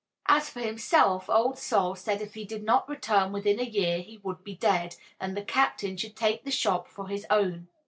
[0.25, 4.17] As for himself, Old Sol said if he did not return within a year he
[4.23, 7.67] would be dead, and the captain should take the shop for his own.